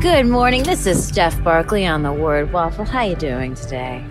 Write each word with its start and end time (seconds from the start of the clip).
Good 0.00 0.28
morning. 0.28 0.62
This 0.62 0.86
is 0.86 1.06
Steph 1.06 1.44
Barkley 1.44 1.86
on 1.86 2.02
the 2.02 2.10
Word 2.10 2.54
Waffle. 2.54 2.86
How 2.86 3.02
you 3.02 3.14
doing 3.14 3.54
today? 3.54 4.02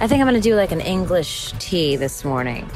I 0.00 0.08
think 0.08 0.20
I'm 0.20 0.26
going 0.26 0.34
to 0.34 0.40
do 0.40 0.56
like 0.56 0.72
an 0.72 0.80
English 0.80 1.52
tea 1.60 1.94
this 1.94 2.24
morning. 2.24 2.68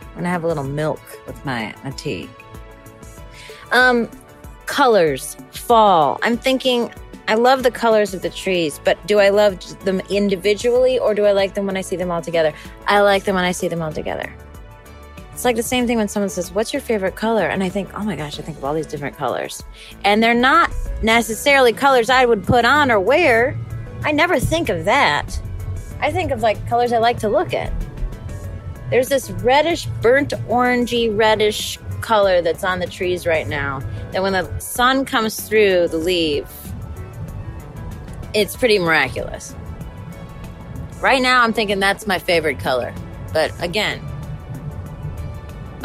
I'm 0.00 0.12
going 0.12 0.24
to 0.24 0.30
have 0.30 0.42
a 0.42 0.46
little 0.46 0.64
milk 0.64 1.02
with 1.26 1.44
my, 1.44 1.74
my 1.84 1.90
tea. 1.90 2.30
Um, 3.72 4.08
colors, 4.64 5.36
fall. 5.50 6.18
I'm 6.22 6.38
thinking 6.38 6.90
I 7.28 7.34
love 7.34 7.62
the 7.62 7.70
colors 7.70 8.14
of 8.14 8.22
the 8.22 8.30
trees, 8.30 8.80
but 8.84 9.06
do 9.06 9.18
I 9.18 9.28
love 9.28 9.84
them 9.84 10.00
individually 10.08 10.98
or 10.98 11.14
do 11.14 11.26
I 11.26 11.32
like 11.32 11.52
them 11.52 11.66
when 11.66 11.76
I 11.76 11.82
see 11.82 11.96
them 11.96 12.10
all 12.10 12.22
together? 12.22 12.54
I 12.86 13.00
like 13.00 13.24
them 13.24 13.34
when 13.34 13.44
I 13.44 13.52
see 13.52 13.68
them 13.68 13.82
all 13.82 13.92
together. 13.92 14.34
It's 15.36 15.44
like 15.44 15.56
the 15.56 15.62
same 15.62 15.86
thing 15.86 15.98
when 15.98 16.08
someone 16.08 16.30
says, 16.30 16.50
What's 16.50 16.72
your 16.72 16.80
favorite 16.80 17.14
color? 17.14 17.46
And 17.46 17.62
I 17.62 17.68
think, 17.68 17.90
Oh 17.92 18.02
my 18.02 18.16
gosh, 18.16 18.38
I 18.38 18.42
think 18.42 18.56
of 18.56 18.64
all 18.64 18.72
these 18.72 18.86
different 18.86 19.18
colors. 19.18 19.62
And 20.02 20.22
they're 20.22 20.32
not 20.32 20.72
necessarily 21.02 21.74
colors 21.74 22.08
I 22.08 22.24
would 22.24 22.42
put 22.42 22.64
on 22.64 22.90
or 22.90 22.98
wear. 22.98 23.54
I 24.02 24.12
never 24.12 24.40
think 24.40 24.70
of 24.70 24.86
that. 24.86 25.38
I 26.00 26.10
think 26.10 26.30
of 26.30 26.40
like 26.40 26.66
colors 26.66 26.90
I 26.90 26.96
like 26.96 27.18
to 27.18 27.28
look 27.28 27.52
at. 27.52 27.70
There's 28.88 29.10
this 29.10 29.30
reddish, 29.30 29.84
burnt 30.00 30.30
orangey, 30.48 31.14
reddish 31.14 31.78
color 32.00 32.40
that's 32.40 32.64
on 32.64 32.78
the 32.78 32.86
trees 32.86 33.26
right 33.26 33.46
now. 33.46 33.80
That 34.12 34.22
when 34.22 34.32
the 34.32 34.58
sun 34.58 35.04
comes 35.04 35.38
through 35.46 35.88
the 35.88 35.98
leaf, 35.98 36.46
it's 38.32 38.56
pretty 38.56 38.78
miraculous. 38.78 39.54
Right 41.02 41.20
now, 41.20 41.42
I'm 41.42 41.52
thinking 41.52 41.78
that's 41.78 42.06
my 42.06 42.18
favorite 42.18 42.58
color. 42.58 42.94
But 43.34 43.52
again, 43.62 44.00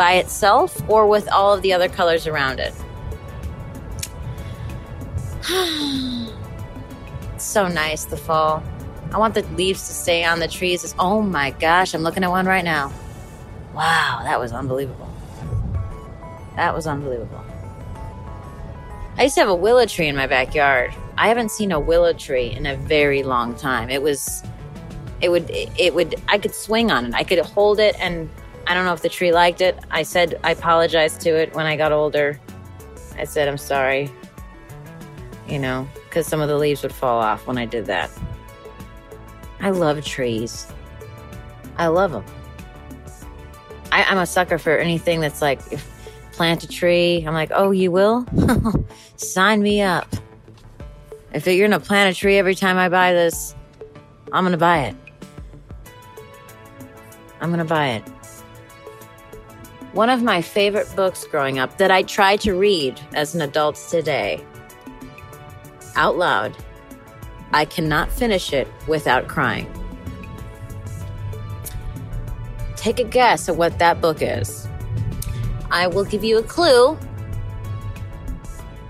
by 0.02 0.14
itself 0.14 0.82
or 0.90 1.06
with 1.06 1.30
all 1.32 1.54
of 1.54 1.62
the 1.62 1.72
other 1.72 1.88
colors 1.88 2.26
around 2.26 2.60
it. 2.60 2.74
so 7.40 7.68
nice, 7.68 8.06
the 8.06 8.18
fall. 8.18 8.64
I 9.14 9.20
want 9.20 9.36
the 9.36 9.44
leaves 9.56 9.88
to 9.90 9.94
stay 9.94 10.24
on 10.24 10.40
the 10.40 10.48
trees. 10.48 10.96
Oh 10.98 11.22
my 11.22 11.52
gosh, 11.52 11.94
I'm 11.94 12.02
looking 12.02 12.24
at 12.24 12.32
one 12.32 12.48
right 12.48 12.66
now. 12.66 12.92
Wow, 13.76 14.22
that 14.24 14.40
was 14.40 14.54
unbelievable. 14.54 15.08
That 16.56 16.74
was 16.74 16.88
unbelievable. 16.88 17.46
I 19.18 19.24
used 19.26 19.36
to 19.36 19.42
have 19.42 19.50
a 19.50 19.56
willow 19.56 19.86
tree 19.86 20.08
in 20.08 20.16
my 20.16 20.26
backyard. 20.26 20.96
I 21.16 21.28
haven't 21.28 21.52
seen 21.52 21.72
a 21.72 21.80
willow 21.80 22.14
tree 22.14 22.50
in 22.50 22.66
a 22.66 22.76
very 22.76 23.22
long 23.22 23.56
time. 23.56 23.92
It 23.92 24.02
was, 24.02 24.42
it 25.22 25.30
would, 25.30 25.48
it 25.52 25.94
would, 25.94 26.16
I 26.28 26.40
could 26.40 26.56
swing 26.56 26.90
on 26.90 27.06
it. 27.06 27.14
I 27.14 27.24
could 27.24 27.38
hold 27.38 27.80
it 27.80 27.96
and 28.00 28.32
I 28.72 28.74
don't 28.74 28.86
know 28.86 28.94
if 28.94 29.02
the 29.02 29.10
tree 29.10 29.34
liked 29.34 29.60
it. 29.60 29.78
I 29.92 30.04
said 30.04 30.40
I 30.46 30.52
apologized 30.52 31.20
to 31.22 31.30
it 31.30 31.54
when 31.54 31.66
I 31.66 31.76
got 31.76 31.92
older. 31.92 32.40
I 33.18 33.26
said 33.26 33.50
I'm 33.50 33.58
sorry. 33.58 34.10
You 35.46 35.60
know, 35.60 35.90
because 36.06 36.26
some 36.26 36.40
of 36.40 36.48
the 36.48 36.58
leaves 36.58 36.82
would 36.82 36.94
fall 36.94 37.20
off 37.20 37.48
when 37.48 37.58
I 37.58 37.66
did 37.66 37.86
that. 37.88 38.10
I 39.60 39.72
love 39.72 40.06
trees. 40.06 40.68
I 41.76 41.88
love 41.88 42.14
them. 42.14 42.24
I, 43.92 44.10
am 44.10 44.18
a 44.18 44.26
sucker 44.26 44.58
for 44.58 44.78
anything 44.78 45.20
that's 45.20 45.42
like, 45.42 45.60
if 45.70 45.86
plant 46.32 46.64
a 46.64 46.68
tree, 46.70 47.26
I'm 47.28 47.34
like, 47.34 47.52
oh, 47.54 47.72
you 47.72 47.92
will? 47.92 48.26
Sign 49.18 49.62
me 49.62 49.82
up. 49.82 50.08
If 51.34 51.46
you're 51.46 51.68
gonna 51.68 51.82
plant 51.82 52.16
a 52.16 52.18
tree 52.18 52.38
every 52.38 52.56
time 52.56 52.78
I 52.78 52.88
buy 52.88 53.12
this, 53.12 53.54
I'm 54.32 54.46
gonna 54.46 54.56
buy 54.56 54.86
it. 54.86 54.96
I'm 57.42 57.50
gonna 57.50 57.66
buy 57.66 57.90
it. 57.90 58.04
One 59.94 60.10
of 60.10 60.24
my 60.24 60.42
favorite 60.42 60.88
books 60.96 61.26
growing 61.26 61.60
up 61.60 61.78
that 61.78 61.92
I 61.92 62.04
try 62.04 62.38
to 62.38 62.54
read 62.54 63.00
as 63.14 63.36
an 63.36 63.42
adult 63.42 63.76
today, 63.76 64.42
out 65.96 66.18
loud, 66.18 66.56
I 67.52 67.66
cannot 67.66 68.10
finish 68.10 68.54
it 68.54 68.70
without 68.88 69.28
crying. 69.28 69.70
Take 72.78 73.00
a 73.00 73.04
guess 73.04 73.50
at 73.50 73.58
what 73.58 73.80
that 73.80 74.00
book 74.00 74.22
is. 74.22 74.66
I 75.70 75.88
will 75.88 76.06
give 76.06 76.24
you 76.24 76.38
a 76.38 76.44
clue. 76.44 76.98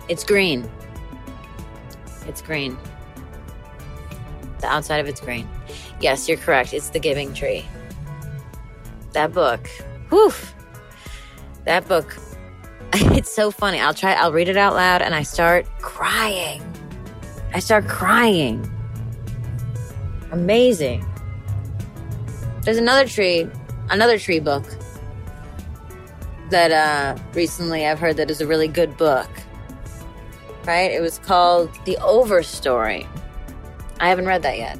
It's 0.07 0.23
green. 0.23 0.69
It's 2.27 2.43
green. 2.43 2.77
The 4.59 4.67
outside 4.67 4.99
of 4.99 5.07
it's 5.07 5.19
green. 5.19 5.49
Yes, 5.99 6.29
you're 6.29 6.37
correct. 6.37 6.73
It's 6.73 6.89
The 6.89 6.99
Giving 6.99 7.33
Tree. 7.33 7.65
That 9.13 9.33
book. 9.33 9.67
Whew 10.09 10.31
that 11.65 11.87
book, 11.87 12.17
it's 12.93 13.31
so 13.31 13.51
funny. 13.51 13.79
I'll 13.79 13.93
try, 13.93 14.13
I'll 14.13 14.33
read 14.33 14.49
it 14.49 14.57
out 14.57 14.73
loud 14.73 15.01
and 15.01 15.13
I 15.13 15.23
start 15.23 15.65
crying. 15.79 16.61
I 17.53 17.59
start 17.59 17.87
crying. 17.87 18.69
Amazing. 20.31 21.05
There's 22.63 22.77
another 22.77 23.07
tree, 23.07 23.47
another 23.89 24.17
tree 24.17 24.39
book 24.39 24.65
that 26.49 26.71
uh, 26.71 27.21
recently 27.33 27.85
I've 27.85 27.99
heard 27.99 28.17
that 28.17 28.29
is 28.29 28.41
a 28.41 28.47
really 28.47 28.67
good 28.67 28.95
book. 28.97 29.29
Right? 30.65 30.91
It 30.91 31.01
was 31.01 31.17
called 31.19 31.73
The 31.85 31.97
Overstory. 32.01 33.07
I 33.99 34.09
haven't 34.09 34.25
read 34.25 34.43
that 34.43 34.57
yet. 34.57 34.79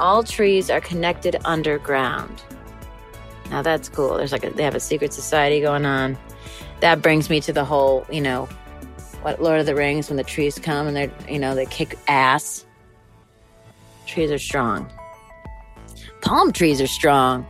All 0.00 0.22
trees 0.22 0.70
are 0.70 0.80
connected 0.80 1.36
underground. 1.44 2.42
Now 3.50 3.62
that's 3.62 3.88
cool. 3.88 4.16
There's 4.16 4.32
like 4.32 4.44
a, 4.44 4.50
they 4.50 4.62
have 4.62 4.74
a 4.74 4.80
secret 4.80 5.12
society 5.12 5.60
going 5.60 5.86
on. 5.86 6.16
That 6.80 7.02
brings 7.02 7.28
me 7.30 7.40
to 7.42 7.52
the 7.52 7.64
whole, 7.64 8.06
you 8.10 8.20
know, 8.20 8.48
what 9.22 9.42
Lord 9.42 9.60
of 9.60 9.66
the 9.66 9.74
Rings 9.74 10.08
when 10.08 10.16
the 10.16 10.24
trees 10.24 10.58
come 10.58 10.86
and 10.86 10.96
they're, 10.96 11.12
you 11.28 11.38
know, 11.38 11.54
they 11.54 11.66
kick 11.66 11.98
ass. 12.06 12.64
Trees 14.06 14.30
are 14.30 14.38
strong. 14.38 14.90
Palm 16.20 16.52
trees 16.52 16.80
are 16.80 16.86
strong. 16.86 17.46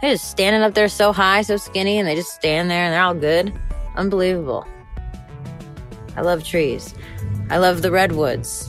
They're 0.00 0.14
just 0.14 0.30
standing 0.30 0.62
up 0.62 0.74
there 0.74 0.88
so 0.88 1.12
high, 1.12 1.42
so 1.42 1.56
skinny, 1.56 1.98
and 1.98 2.08
they 2.08 2.16
just 2.16 2.34
stand 2.34 2.70
there 2.70 2.84
and 2.84 2.92
they're 2.92 3.02
all 3.02 3.14
good. 3.14 3.52
Unbelievable. 3.94 4.66
I 6.16 6.22
love 6.22 6.44
trees. 6.44 6.94
I 7.50 7.58
love 7.58 7.82
the 7.82 7.90
redwoods. 7.90 8.68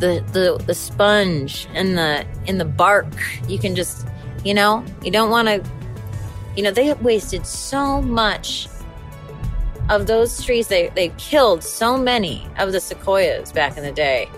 The 0.00 0.22
the 0.32 0.62
the 0.66 0.74
sponge 0.74 1.66
and 1.72 1.96
the 1.96 2.26
in 2.46 2.58
the 2.58 2.64
bark. 2.64 3.06
You 3.48 3.58
can 3.58 3.74
just 3.74 4.06
you 4.46 4.54
know, 4.54 4.84
you 5.02 5.10
don't 5.10 5.28
want 5.28 5.48
to, 5.48 5.62
you 6.56 6.62
know, 6.62 6.70
they 6.70 6.92
wasted 6.94 7.44
so 7.44 8.00
much 8.00 8.68
of 9.90 10.06
those 10.06 10.44
trees. 10.44 10.68
They, 10.68 10.88
they 10.90 11.08
killed 11.18 11.64
so 11.64 11.98
many 11.98 12.46
of 12.58 12.70
the 12.70 12.78
sequoias 12.78 13.50
back 13.50 13.76
in 13.76 13.82
the 13.82 13.90
day 13.90 14.28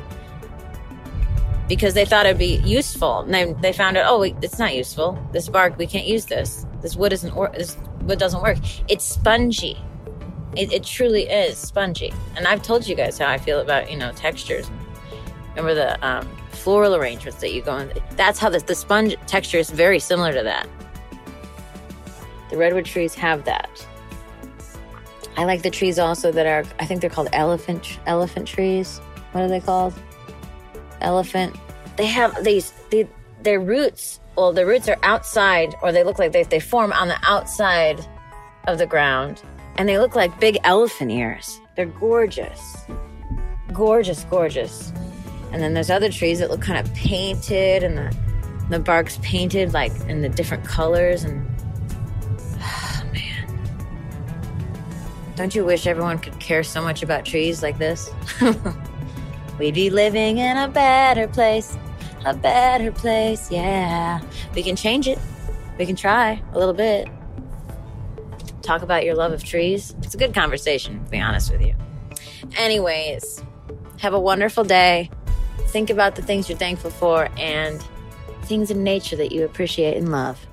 because 1.69 1.93
they 1.93 2.07
thought 2.07 2.25
it'd 2.25 2.39
be 2.39 2.57
useful. 2.65 3.21
And 3.21 3.35
they, 3.35 3.53
they 3.61 3.73
found 3.75 3.99
out, 3.99 4.07
oh, 4.09 4.23
it's 4.23 4.59
not 4.59 4.75
useful. 4.75 5.23
This 5.33 5.47
bark, 5.51 5.77
we 5.77 5.87
can't 5.87 6.07
use 6.07 6.25
this. 6.25 6.65
This 6.81 6.97
wood 6.97 7.13
isn't, 7.13 7.37
or, 7.37 7.51
this 7.55 7.77
wood 8.03 8.19
doesn't 8.19 8.43
work. 8.43 8.57
It's 8.89 9.05
spongy. 9.05 9.77
It, 10.57 10.73
it 10.73 10.85
truly 10.85 11.25
is 11.25 11.59
spongy. 11.59 12.15
And 12.35 12.47
I've 12.47 12.63
told 12.63 12.87
you 12.87 12.95
guys 12.95 13.19
how 13.19 13.29
I 13.29 13.37
feel 13.37 13.61
about, 13.61 13.91
you 13.91 13.99
know, 13.99 14.11
textures. 14.13 14.71
Remember 15.51 15.75
the, 15.75 16.07
um, 16.07 16.27
floral 16.59 16.95
arrangements 16.95 17.41
that 17.41 17.53
you 17.53 17.63
go 17.63 17.79
in. 17.79 17.93
That's 18.17 18.39
how 18.39 18.51
the, 18.51 18.59
the 18.59 18.75
sponge 18.75 19.17
texture 19.27 19.59
is 19.59 19.71
very 19.71 19.99
similar 19.99 20.33
to 20.33 20.43
that. 20.43 20.69
The 22.51 22.57
redwood 22.57 22.85
trees 22.85 23.15
have 23.15 23.45
that. 23.45 23.87
I 25.37 25.45
like 25.45 25.63
the 25.63 25.71
trees 25.71 25.99
also 25.99 26.33
that 26.33 26.47
are, 26.47 26.65
I 26.81 26.85
think 26.85 27.01
they're 27.01 27.11
called 27.11 27.29
elephant 27.33 27.99
elephant 28.07 28.49
trees. 28.49 28.99
What 29.33 29.45
are 29.45 29.49
they 29.49 29.61
called? 29.61 29.95
Elephant. 31.01 31.57
They 31.97 32.07
have 32.07 32.43
these, 32.43 32.73
they, 32.91 33.09
their 33.43 33.61
roots, 33.61 34.19
well, 34.37 34.53
the 34.53 34.67
roots 34.67 34.89
are 34.89 34.99
outside, 35.03 35.75
or 35.83 35.93
they 35.93 36.03
look 36.03 36.19
like 36.19 36.33
they, 36.33 36.43
they 36.43 36.61
form 36.61 36.93
on 36.93 37.09
the 37.09 37.19
outside 37.23 38.05
of 38.67 38.79
the 38.79 38.87
ground, 38.87 39.43
and 39.77 39.89
they 39.89 39.99
look 39.99 40.17
like 40.17 40.41
big 40.41 40.59
elephant 40.65 41.11
ears. 41.11 41.61
They're 41.77 41.87
gorgeous. 41.87 42.77
Gorgeous, 43.73 44.25
gorgeous. 44.25 44.93
And 45.53 45.63
then 45.63 45.75
there's 45.75 45.91
other 45.91 46.11
trees 46.11 46.41
that 46.41 46.51
look 46.51 46.61
kind 46.61 46.79
of 46.79 46.93
painted 46.95 47.83
and 47.83 47.97
the, 47.97 48.17
the 48.71 48.79
bark's 48.79 49.19
painted 49.23 49.73
like 49.73 49.93
in 50.09 50.21
the 50.21 50.29
different 50.29 50.65
colors. 50.65 51.25
And 51.25 51.47
oh, 52.61 53.03
man, 53.13 53.59
don't 55.37 55.55
you 55.55 55.65
wish 55.65 55.87
everyone 55.87 56.19
could 56.19 56.39
care 56.39 56.63
so 56.63 56.83
much 56.83 57.03
about 57.03 57.25
trees 57.25 57.63
like 57.63 57.79
this? 57.79 58.11
We'd 59.59 59.75
be 59.75 59.91
living 59.91 60.39
in 60.39 60.57
a 60.57 60.69
better 60.69 61.27
place, 61.27 61.77
a 62.25 62.35
better 62.35 62.93
place, 62.93 63.51
yeah. 63.51 64.21
We 64.55 64.63
can 64.63 64.77
change 64.77 65.09
it. 65.09 65.19
We 65.79 65.87
can 65.87 65.97
try 65.97 66.43
a 66.53 66.59
little 66.59 66.75
bit. 66.75 67.09
Talk 68.63 68.83
about 68.83 69.05
your 69.05 69.15
love 69.15 69.33
of 69.33 69.43
trees. 69.43 69.95
It's 70.03 70.15
a 70.15 70.19
good 70.19 70.35
conversation, 70.35 71.05
to 71.05 71.11
be 71.11 71.19
honest 71.19 71.51
with 71.51 71.63
you. 71.63 71.75
Anyways, 72.57 73.43
have 73.99 74.15
a 74.15 74.21
wonderful 74.21 74.63
day. 74.63 75.11
Think 75.69 75.91
about 75.91 76.17
the 76.17 76.23
things 76.23 76.49
you're 76.49 76.59
thankful 76.59 76.91
for 76.91 77.29
and 77.37 77.85
things 78.43 78.71
in 78.71 78.83
nature 78.83 79.17
that 79.17 79.33
you 79.33 79.45
appreciate 79.45 79.97
and 79.97 80.11
love. 80.11 80.45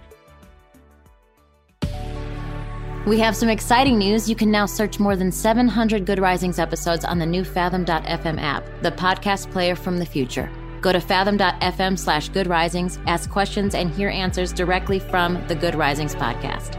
We 3.05 3.19
have 3.19 3.35
some 3.35 3.49
exciting 3.49 3.99
news. 3.99 4.27
You 4.27 4.35
can 4.35 4.49
now 4.49 4.65
search 4.65 4.99
more 4.99 5.15
than 5.15 5.31
700 5.31 6.05
Good 6.05 6.17
Risings 6.17 6.57
episodes 6.57 7.05
on 7.05 7.19
the 7.19 7.25
new 7.25 7.43
Fathom.fm 7.43 8.41
app, 8.41 8.65
the 8.81 8.91
podcast 8.91 9.51
player 9.51 9.75
from 9.75 9.99
the 9.99 10.05
future. 10.05 10.49
Go 10.81 10.91
to 10.91 10.99
fathom.fm 10.99 11.97
slash 11.97 12.29
good 12.29 12.47
risings, 12.47 12.99
ask 13.05 13.29
questions, 13.29 13.75
and 13.75 13.91
hear 13.91 14.09
answers 14.09 14.51
directly 14.51 14.99
from 14.99 15.45
the 15.47 15.55
Good 15.55 15.75
Risings 15.75 16.15
podcast. 16.15 16.75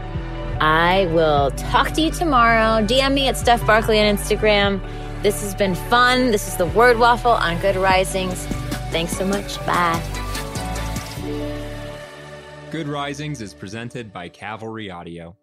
I 0.61 1.05
will 1.13 1.51
talk 1.51 1.91
to 1.93 2.01
you 2.01 2.11
tomorrow. 2.11 2.85
DM 2.85 3.13
me 3.13 3.27
at 3.27 3.37
Steph 3.37 3.65
Barkley 3.65 3.99
on 3.99 4.15
Instagram. 4.15 4.81
This 5.27 5.41
has 5.41 5.53
been 5.53 5.75
fun. 5.75 6.31
This 6.31 6.47
is 6.47 6.55
the 6.55 6.67
Word 6.67 6.97
Waffle 6.97 7.31
on 7.31 7.59
Good 7.59 7.75
Risings. 7.75 8.45
Thanks 8.93 9.11
so 9.11 9.27
much. 9.27 9.57
Bye. 9.65 10.01
Good 12.71 12.87
Risings 12.87 13.41
is 13.41 13.53
presented 13.53 14.13
by 14.13 14.29
Cavalry 14.29 14.89
Audio. 14.89 15.35